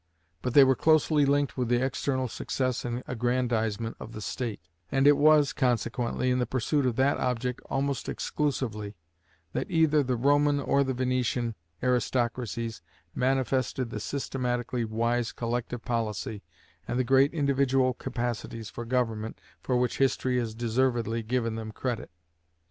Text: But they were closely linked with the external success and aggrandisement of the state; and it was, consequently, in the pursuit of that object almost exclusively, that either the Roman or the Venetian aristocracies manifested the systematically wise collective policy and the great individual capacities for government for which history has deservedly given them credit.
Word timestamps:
But 0.41 0.55
they 0.55 0.63
were 0.63 0.75
closely 0.75 1.27
linked 1.27 1.57
with 1.57 1.67
the 1.67 1.79
external 1.85 2.27
success 2.27 2.85
and 2.85 3.03
aggrandisement 3.07 3.97
of 3.99 4.13
the 4.13 4.19
state; 4.21 4.59
and 4.91 5.05
it 5.05 5.15
was, 5.15 5.53
consequently, 5.53 6.31
in 6.31 6.39
the 6.39 6.47
pursuit 6.47 6.87
of 6.87 6.95
that 6.95 7.17
object 7.19 7.61
almost 7.69 8.09
exclusively, 8.09 8.95
that 9.53 9.69
either 9.69 10.01
the 10.01 10.15
Roman 10.15 10.59
or 10.59 10.83
the 10.83 10.95
Venetian 10.95 11.53
aristocracies 11.83 12.81
manifested 13.13 13.91
the 13.91 13.99
systematically 13.99 14.85
wise 14.85 15.31
collective 15.31 15.85
policy 15.85 16.41
and 16.87 16.97
the 16.97 17.03
great 17.03 17.31
individual 17.31 17.93
capacities 17.93 18.71
for 18.71 18.85
government 18.85 19.39
for 19.61 19.77
which 19.77 19.99
history 19.99 20.39
has 20.39 20.55
deservedly 20.55 21.21
given 21.21 21.53
them 21.53 21.71
credit. 21.71 22.09